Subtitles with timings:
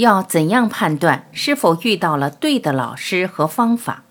[0.00, 4.02] 要怎样判断是否遇到了对的老师和方法？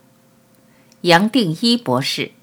[1.01, 2.33] 杨定一博士。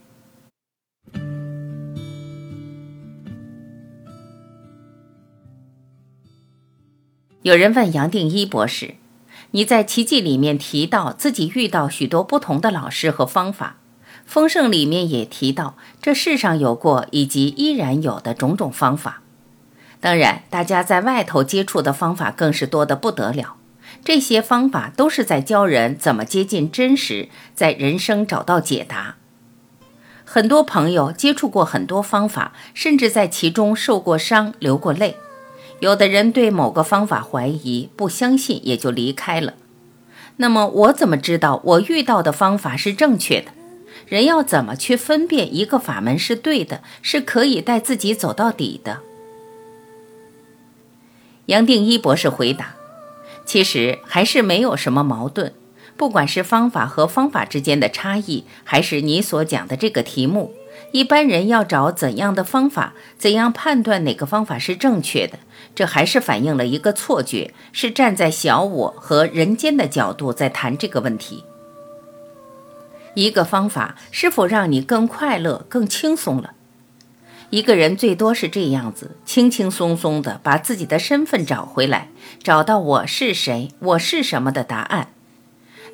[7.42, 8.96] 有人问杨定一博士
[9.52, 13.76] ：“你在奇迹里面提到自己遇到许多不同的老师和方法，
[14.24, 19.22] 丰盛里面也提到这世上有过以及依然有的种种方法。”
[20.06, 23.56] 当然，大家在外头接触的方法更是多得不得了。
[24.04, 29.16] 这些方法都是在教人怎么接近真实，在人生找到解答。
[30.24, 35.16] 很多朋友接触过很多方法，甚至在其中受过伤、流过泪。
[35.80, 39.54] 有的人对某个方法怀疑、不相信，也就离开了。
[40.36, 43.50] 那么，我怎么知道我遇到的方法是正确的？
[44.06, 49.00] 人要怎么去分辨一个法门是对的，是可以带自己走到底的？
[51.46, 52.74] 杨定一博士回答
[53.46, 55.52] ：“其实还是没有什么矛盾，
[55.96, 60.52] 不管是方法和方法之间的差异，还是你所讲的这个题目，
[60.90, 65.38] 一般人要找怎样的方法，怎样判断哪个方法是正确的，
[65.74, 71.44] 这还是反映了一个错觉，是站在小我和人间的角度在谈这个问题。
[73.14, 76.54] 一个方法是否让你更快乐、更轻松了？”
[77.50, 82.08] 一个人最多是这样子，轻轻松松的把自己的身份找回来，
[82.42, 85.08] 找到我是谁，我是什么的答案。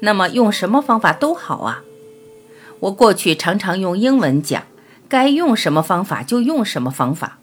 [0.01, 1.83] 那么用什么方法都好啊。
[2.81, 4.65] 我过去常常用英文讲，
[5.09, 7.39] 该用什么方法就用什么方法。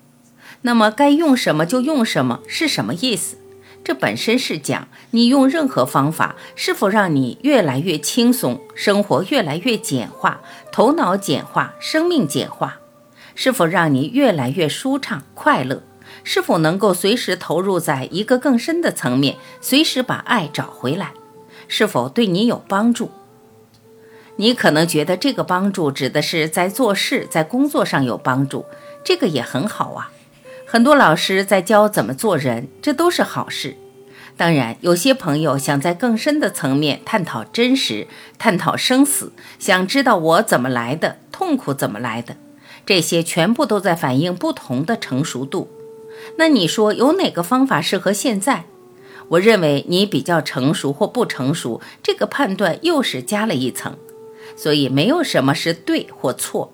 [0.64, 3.38] 那么该用什么就用什么是什么意思？
[3.82, 12.80] 这本身是讲你用任何方法是否让你越来越轻松，生活越来越简化，头脑简化，生命简化。
[13.42, 15.82] 是否让你越来越舒畅快乐？
[16.26, 21.14] 是否能够随时投入在一个更深的层面，随时把爱找回来？
[21.70, 23.10] 是否对你有帮助？
[24.36, 28.66] 你可能觉得这个帮助指的是在做事、在工作上有帮助，
[29.06, 30.12] 这个也很好啊。
[30.66, 33.78] 很多老师在教怎么做人，这都是好事。
[34.36, 38.06] 当然，有些朋友想在更深的层面探讨真实、
[38.38, 42.36] 探讨生死，想知道我怎么来的，痛苦怎么来的。
[42.86, 45.70] 这些全部都在反映不同的成熟度。
[46.38, 48.66] 那你说有哪个方法适合现在？
[49.30, 53.96] 我认为你比较成熟或不成熟，这个判断又是加了一层。
[54.56, 56.74] 所以没有什么是对或错。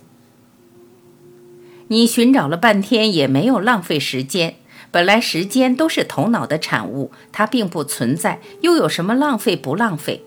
[1.89, 4.55] 你寻找了半天也没有浪费时间。
[4.89, 10.23] 本来时间都是头脑的产物，它并不存在，又有什么浪费不浪费？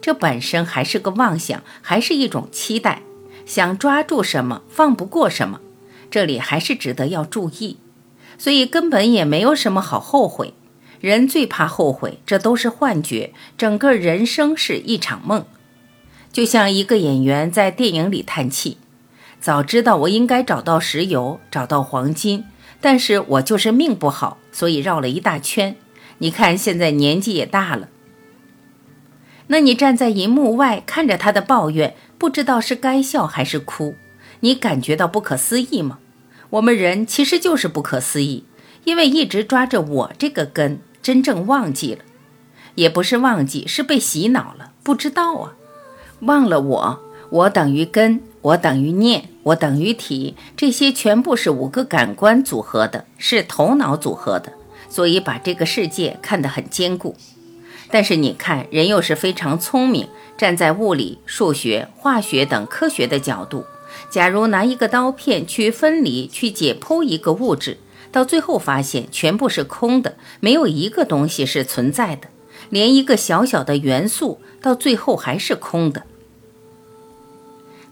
[0.00, 3.02] 这本身还是个妄想，还是一种期待。
[3.44, 5.60] 想抓住什么，放不过什么，
[6.10, 7.78] 这里还是值得要注意，
[8.38, 10.54] 所以根本也没有什么好后悔。
[11.00, 15.44] 人最怕后悔，这都是幻觉，整个人生是一场梦。
[16.32, 18.78] 就像一个演员在电影里叹气
[19.40, 22.44] ：“早知道我应该找到石油，找到黄金，
[22.80, 25.76] 但是我就是命不好，所以绕了一大圈。
[26.18, 27.88] 你看现在年纪也大了。”
[29.48, 31.94] 那你站在银幕外看着他的抱怨。
[32.22, 33.96] 不知道是该笑还是哭，
[34.38, 35.98] 你感觉到不可思议吗？
[36.50, 38.44] 我们人其实就是不可思议，
[38.84, 42.04] 因为一直抓着我这个根，真正忘记了，
[42.76, 45.54] 也不是忘记，是被洗脑了，不知道啊，
[46.20, 47.00] 忘了我，
[47.30, 54.52] 我等于根，我等于念，我等于体，这些全部是五个感官组合的，是头脑组合的，
[54.88, 57.16] 所以把这个世界看得很坚固。
[57.92, 60.08] 但是你看，人又是非常聪明。
[60.38, 63.64] 站在物理、数学、化学等科学的角度，
[64.10, 67.76] 假如拿一个刀片去分离、去解剖一个物质，
[68.10, 72.28] 到最后发现全部是空的，没有一个东西是存在的，
[72.70, 76.02] 连一个小小的元素到最后还是空的。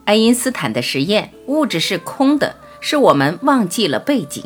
[0.07, 4.43] 爱因斯坦的实验，物质是空的，是我们忘记了背景。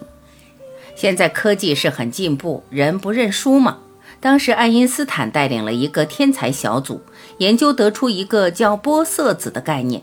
[0.95, 3.79] 现在科技是很进步，人不认输吗？
[4.21, 7.03] 当时爱因斯坦带领了一个天才小组。
[7.38, 10.03] 研究得出一个叫玻色子的概念，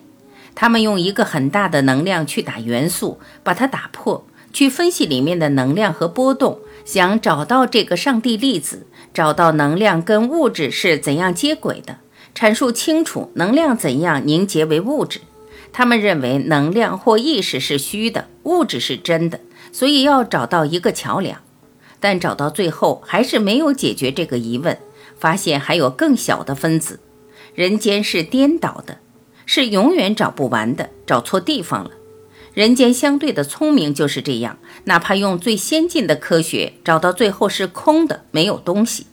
[0.54, 12.00] 他们用一个很大的能量去打元素，把它打破，去分析里面的能量和波动，想找到这个上帝粒子，找到能量跟物质是怎样接轨的，
[12.36, 15.22] 阐述清楚能量怎样凝结为物质。
[15.72, 19.40] 他们认为能量或意识是虚的，物质是真的，
[19.72, 21.40] 所以要找到一个桥梁。
[22.02, 24.78] 但找到最后还是没有解决这个疑问，
[25.18, 27.00] 发现还有更小的分子。
[27.56, 28.98] 人间是颠倒的，
[29.46, 31.92] 是永远找不完的，找错地方了。
[32.54, 39.06] 人间相对的聪明就是这样，哪怕用最先进的科学，找到最后是空的，没有东西。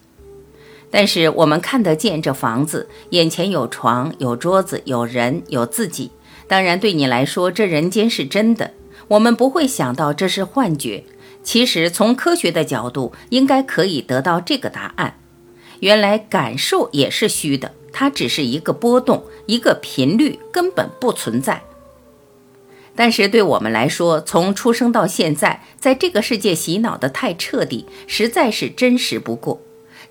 [0.91, 6.11] 但是我们看得见这房子，眼前有床、有桌子、有人、有自己。
[6.46, 8.73] 当然，对你来说，这人间是真的。
[9.08, 11.05] 我们不会想到这是幻觉。
[11.50, 15.18] 其实，从科学的角度，应该可以得到这个答案：
[15.80, 21.62] 原来感受也是虚的，它只是一个波动，一个频率，根本不存在。
[22.94, 29.62] 但是对我们来说，从出生到现在，在这个世界洗脑的太彻底，实在是真实不过。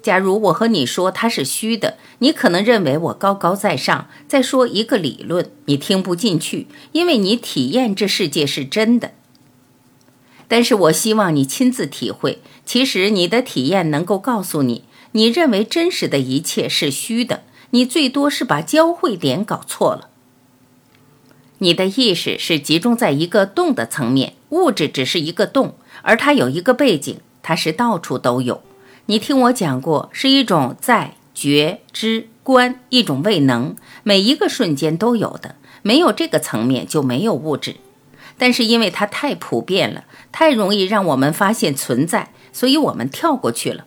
[0.01, 9.11] 假如我和你说它是虚的，你可能认为我高高在上，在说一个理论，你听不进去，因为你体验这世界是真的。
[10.47, 20.09] 但是我希望你亲自体会，其实你的体验能够告诉你，你认为真实的一切是虚的，你最多是把交汇点搞错了。
[21.59, 28.61] 你的意识是集中在一个动的层面，物质只是一个动，而它有一个背景，它是到处都有。
[29.07, 37.77] 你听我讲过，是一种在觉知观，一种未能，每一个瞬间都有的，没有这个层面就没有物质。
[38.37, 43.85] 但是因为它太普遍了，太容易让我们发现存在，所以我们跳过去了。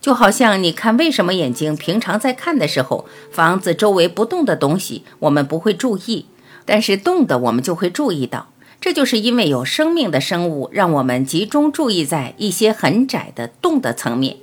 [0.00, 6.26] 就好像你看，为什么眼睛平常在看的时候，房子周围不动的东西我们不会注意？
[6.64, 8.48] 但是动的我们就会注意到，
[8.80, 14.38] 这就是因为有生命的生物让我们集中注意在一些很窄的动的层面。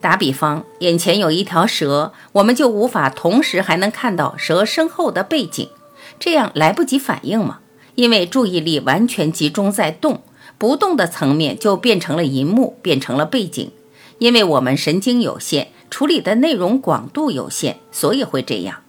[0.00, 5.70] 打比方，眼前有一条蛇，我们就无法同时还能看到蛇身后的背景，
[6.18, 7.60] 这样来不及反应嘛？
[7.94, 10.22] 因为注意力完全集中在动，
[10.58, 13.70] 不动的层面就变成了银幕，变成了背景。
[14.18, 18.82] 因为我们神经有限，处理的内容广度有限，所以会这样。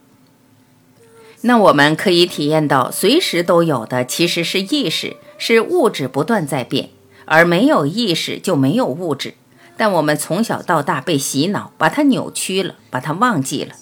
[1.40, 6.88] 那我们可以体验到，随时都有的其实是意识，是物质不断在变，
[7.26, 9.34] 而没有意识就没有物质。
[9.76, 13.74] 但我们从小到大被洗脑，把它扭曲了，把它忘记了。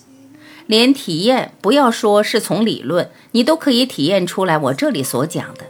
[0.67, 4.56] 连体验，不要说是从理论，你都可以体验出来。
[4.59, 5.67] 我这里所讲的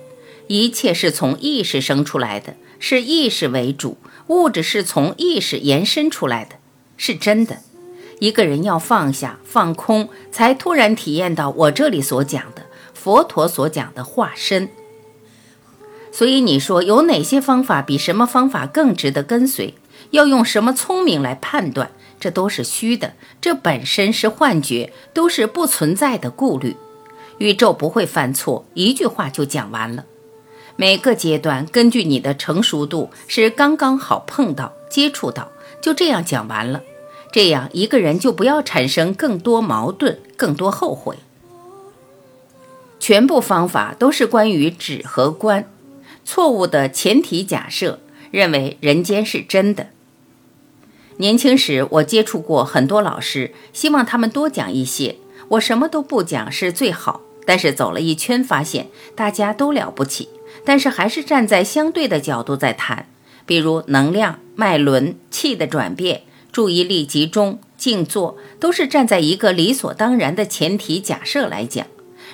[0.48, 3.96] 一切是从意识生出来的，是意识为主，
[4.28, 6.56] 物质是从意识延伸出来的，
[6.96, 7.58] 是真的。
[8.20, 12.62] 一个人要放下、放空，才突然体验到我这里所讲的
[12.94, 14.68] 佛陀所讲的化身。
[16.12, 19.74] 所以你说有哪些方法比什么方法更值得跟随？
[20.10, 21.90] 要用什么聪明来判断？
[22.22, 26.76] 这都是虚的，这本身是幻觉，都是不存在的顾虑。
[27.38, 30.04] 宇宙不会犯错，一句话就讲完了。
[30.76, 36.84] 每个阶段根据你的成熟度是刚刚好碰到、接触到，就这样讲完了。
[37.32, 41.16] 这样一个人就不要产生更多矛盾、更多后悔。
[43.00, 45.68] 全部方法都是关于止和观，
[46.24, 47.98] 错误的前提假设，
[48.30, 49.88] 认为人间是真的。
[51.22, 55.14] 年轻时我接触过很多老师，希望他们多讲一些。
[55.50, 60.28] 我什么都不讲是最好，但是走了一圈发现大家都了不起，
[60.64, 63.06] 但是还是站在相对的角度在谈，
[63.46, 66.22] 比如能量、脉轮、气的转变。
[66.50, 71.86] 注意力集中、静坐，都是站在一个理所当然的前提假设来讲，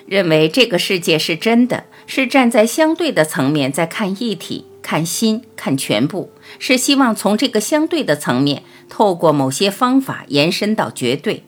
[0.07, 11.43] 认为这个世界是真的，是站在相对的层面在看一体、看心、看全部，是希望从这个相对的层面，透过某些方法延伸到绝对。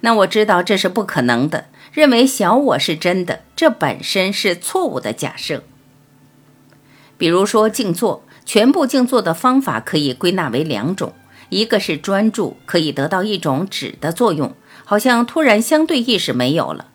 [0.00, 5.64] 那我知道这是不可能的，认为小我是真的，这本身是错误的假设。
[7.16, 11.14] 比如说静坐，全部静坐的方法可以归纳为两种。
[11.50, 16.86] 一个是专注，可以得到一种止的作用，好像突然相对意识没有了；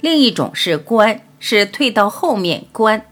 [0.00, 3.04] 另一种是观，是退到后面观，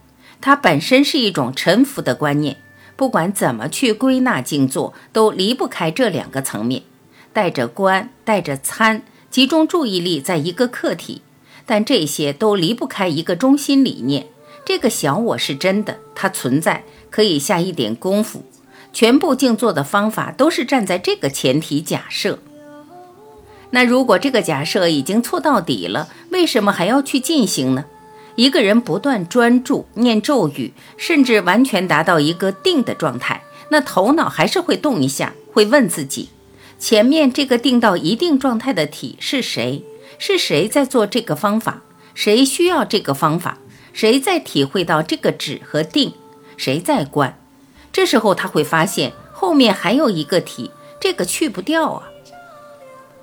[0.44, 2.58] 它本身是一种沉浮的观念。
[2.96, 6.82] 不管怎么去归纳静坐，都离不开这两个层面，
[7.32, 11.22] 带着观，带着参，集中注意力在一个客体。
[11.64, 14.26] 但这些都离不开一个中心理念：
[14.66, 18.44] 这个小我是真的，它存在，可以下一点功夫。
[18.92, 22.38] 全部静坐的方法都是站在这个前提假设。
[23.70, 27.86] 那如果这个假设已经错到底了，为什么还要去进行呢？
[28.36, 36.30] 一个人不断专注念咒语，甚至完全达到一个定的状态，那头脑还是会动一下，会问自己：
[36.78, 39.84] 前面这个定到一定状态的体是谁？
[40.18, 41.82] 是谁在做这个方法？
[42.14, 43.58] 谁需要这个方法？
[43.92, 46.12] 谁在体会到这个止和定？
[46.56, 47.38] 谁在观？
[47.92, 52.08] 这时候他会发现后面还有一个体，这个去不掉啊。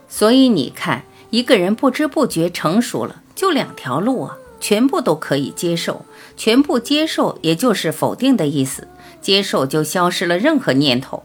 [0.07, 6.05] 所以你看，一个人不知不觉成熟了，就两条路啊，全部都可以接受。
[6.37, 8.87] 全部接受，也就是否定的意思，
[9.19, 11.23] 接受就消失了任何念头。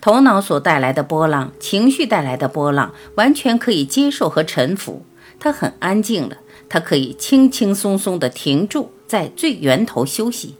[0.00, 5.04] 头脑所带来的波浪，情绪带来的波浪，完全可以接受和臣服。
[5.40, 10.54] 它很安静了，它可以轻轻松松地停住，在最源头休息。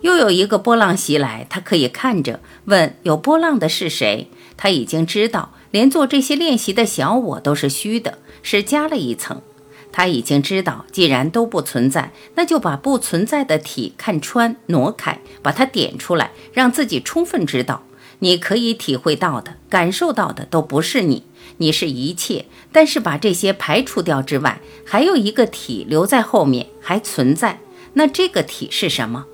[0.00, 4.28] 又有一个波浪袭来，他可以看着问：有波浪的是谁？
[4.56, 9.40] 他已经知道，连做这些练习的小我都是虚的，是加了一层。
[9.96, 17.84] 他已经知道，既然都不存在，那就把不存在的体看穿、挪开，把它点出来，让自己充分知道，
[18.18, 21.22] 你可以体会到的、感受到的都不是你，
[21.58, 22.46] 你是一切。
[22.72, 27.60] 但是把这些排除掉之外，还有一个体留在后面，还存在。
[27.92, 29.26] 那这个体是什么？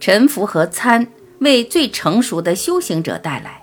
[0.00, 1.06] 沉浮和参
[1.38, 3.62] 为最成熟的修行者带来，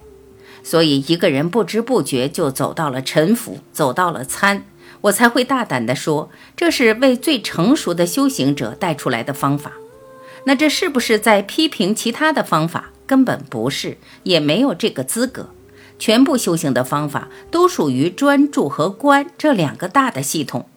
[0.63, 4.63] 所以一个人不知不觉就走到了沉浮，走到了参。
[5.01, 9.73] 我才会大胆地说，这是为最成熟的修行者带出来的方法。
[10.45, 12.91] 那这是不是在批评其他的方法？
[13.05, 15.49] 根本不是，也没有这个资格。
[15.99, 20.67] 全部修行的方法都属于专注和观这两个大的系统。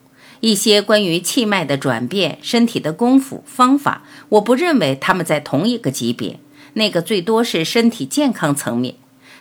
[0.41, 6.41] 一些关于气脉的转变、身体的功夫方法，我不认为他们在同一个级别。
[6.75, 8.95] 那个最多是身体健康层面，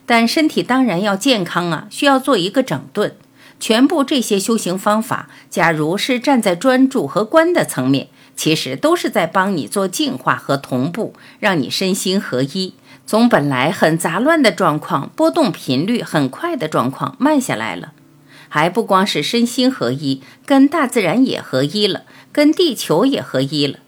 [0.05, 3.15] 但身体当然要健康啊，需要做一个整顿。
[3.59, 12.73] 全部这些修行方法，假如是站在专注和观的层面，其实都是在帮你做净化和同步，让你身心合一，
[13.05, 17.91] 从本来很杂乱的状况、波动频率很快的状况慢下来了。
[18.47, 23.79] 还不光是身心合一，跟大自然也合一了，跟地球也合一了。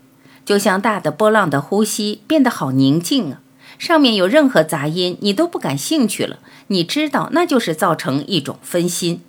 [0.46, 3.42] 就像大的波浪的呼吸变得好宁静啊，
[3.80, 6.40] 上面有任何杂音，你都不感兴趣了。
[6.68, 9.22] 你知道，那就是造成一种分心。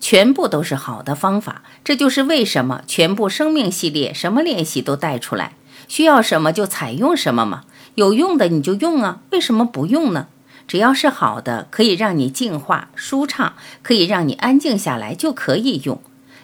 [0.00, 5.52] 全部都是好的方法，这就是为什么全部生命系列什么练习都带出来，
[5.88, 7.64] 需要什么就采用什么嘛。
[7.96, 10.28] 有用的你就用啊，为什么不用呢？
[10.68, 16.00] 只要是好的，可以让你净化、舒畅，可以让你安静下来，就可以用。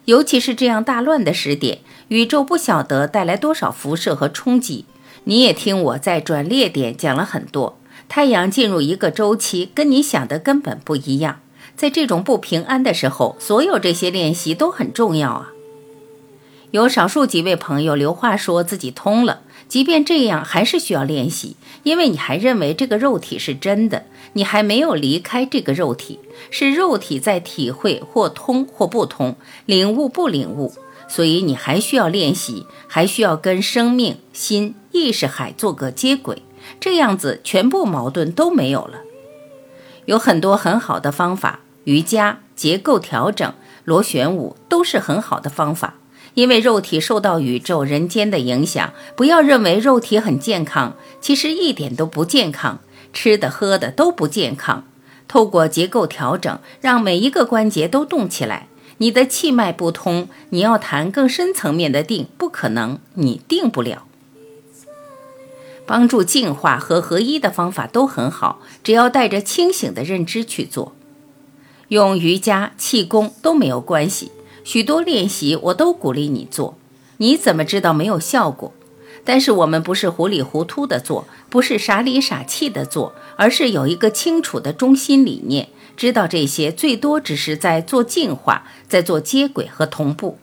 [0.06, 1.78] 尤其是这样大乱的时点，
[2.09, 4.87] 宇宙不晓得带来多少辐射和冲击。
[5.25, 7.78] 你也听我在转列点讲了很多，
[8.09, 11.41] 太阳进入一个周期，跟你想的根本不一样。
[11.76, 15.52] 在这种不平安的时候，所有这些练习都很重要啊。
[16.71, 26.19] 有少数几位朋友留话说自己通了，即便这样，还是需要练习，因为你还认为这个肉体是真的，你还没有离开这个肉体，
[26.50, 29.37] 是肉体在体会或通或不通，
[29.67, 30.73] 领悟不领悟，
[31.09, 36.43] 所以你还需要练习，还需要跟生命、心、意识海做个接轨，
[36.81, 39.00] 这样子全部矛盾都没有了。
[40.06, 43.52] 有很多很好的方法，瑜伽、结构调整、
[43.85, 45.94] 螺旋舞都是很好的方法。
[46.35, 52.78] 因为肉体受到宇宙人间的影响，不要认为肉体很健康，其实一点都不健康，
[53.12, 54.85] 吃的喝的都不健康。
[55.28, 58.68] 透过结构调整，让每一个关节都动起来。
[58.99, 64.06] 你的气脉不通，你要谈更深层面的定，不可能，你定不了。
[65.92, 70.96] 帮助净化和合一的方法都很好，只要带着清醒的认知去做，
[71.88, 74.32] 用瑜伽、气功都没有关系。
[74.64, 76.78] 许多练习我都鼓励你做，
[77.18, 78.72] 你怎么知道没有效果？
[79.22, 90.38] 但是我们不是糊里糊涂的做，不是傻里傻气的做，而是有一个清楚的中心理念，知道这些最多只是在做净化，在做接轨和同步。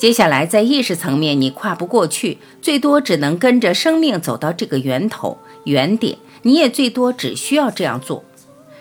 [0.00, 8.24] 接下来在意识层面你跨不过去，最多只能跟着生命走到这个源头原点，你也最多只需要这样做。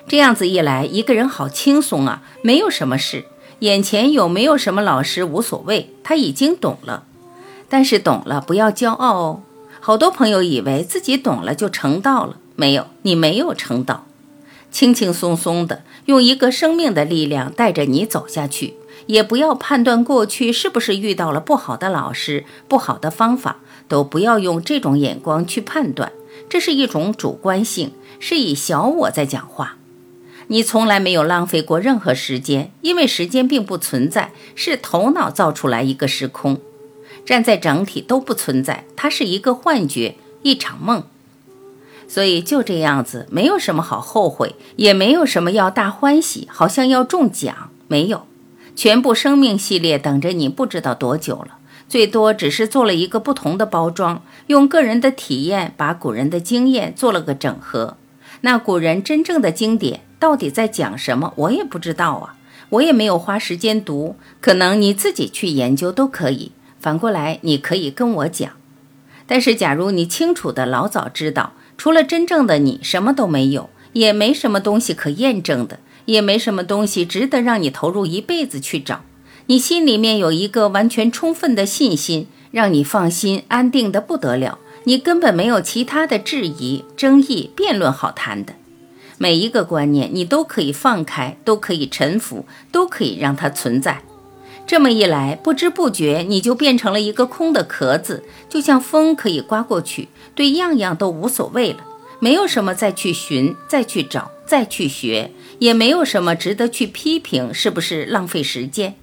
[0.08, 3.26] 这样子一来，一个人好轻松啊，没有什么事。
[3.60, 7.04] 眼前有没有什么老师无所谓，他已经懂了。
[7.68, 9.42] 但是懂了不要骄傲哦。
[9.82, 14.06] 好多朋友以为自己懂了就成道了，没有，你没有成道。
[14.72, 18.76] 轻轻松松的用一个生命的力量带着你走下去，
[19.10, 26.12] 也不要判断过去是不是遇到了不好的老师、不好的方法，都不要用这种眼光去判断，
[26.48, 29.78] 这是一种主观性，是以小我在讲话。
[30.50, 36.62] 你从来没有浪费过任何时间，因为时间并不存在，是头脑造出来一个时空，
[37.26, 41.02] 站在整体都不存在，它是一个幻觉，一场梦。
[42.08, 48.29] 所以就这样子，没有什么好后悔，也没有什么要大欢喜，好像要中奖，没有。
[48.80, 51.58] 全部生命系列等着你，不知道多久了，
[51.90, 57.98] 最多只是做了一个不同的包装，用个人的体验把古人的经验做了个整合。
[58.40, 61.34] 那古人真正的经典到底在讲什么？
[61.36, 62.36] 我也不知道啊，
[62.70, 66.54] 我也没有花时间读，可能你自己去研究都可以。
[66.80, 68.50] 反过来，你可以跟我讲。
[69.28, 75.80] 但是，假如你清楚的老早知道除了真正的你，什么都没有，也没什么东西可验证的，
[76.12, 79.02] 也没什么东西值得让你投入一辈子去找。
[79.46, 84.58] 你心里面有一个完全充分的信心，让你放心安定的不得了。
[84.86, 88.54] 你根本没有其他的质疑、争议、辩论好谈的。
[89.18, 94.02] 每一个观念，你都可以放开，都可以臣服，都可以让它存在。
[94.66, 101.80] 这么一来，不知不觉你就变成了一个空的壳子，就像风可以刮过去，对样样都无所谓了。
[102.20, 108.96] 没有什么再去寻、再去找、再去学，也没有什么值得去批评，是不是浪费时间？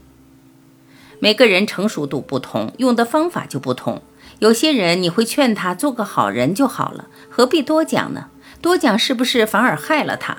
[1.19, 4.03] 每个人成熟度不同，用的方法就不同。
[4.39, 8.27] 有些人你会劝他做个好人就好了，何必多讲呢？
[8.61, 10.37] 多讲是不是反而害了他？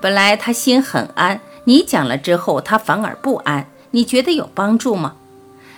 [0.00, 3.70] 本来他心很安，你讲了之后他反而不安。
[3.92, 5.14] 你觉得有帮助吗？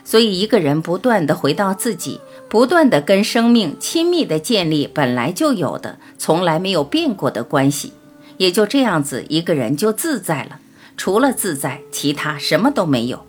[0.02, 7.92] 所以一个人不断的回到自己，不断的跟生命亲密的建立本来就有的、从来没有变过的关系，
[8.38, 10.58] 也就这样子，一个人就自在了。
[10.96, 13.24] 除了自在，其他什么都没有。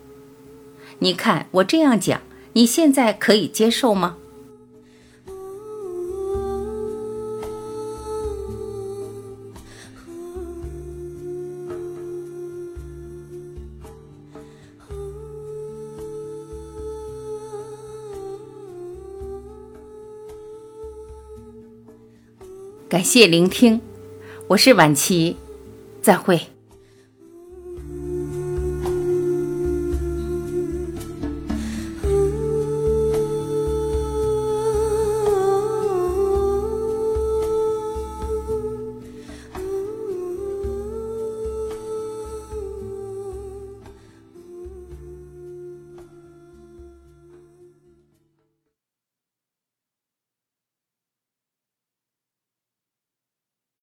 [0.98, 2.20] 你看我这样讲，
[2.54, 4.16] 你现在可以接受吗？
[22.92, 23.80] 感谢聆听，
[24.48, 25.34] 我是婉琪，
[26.02, 26.38] 再会。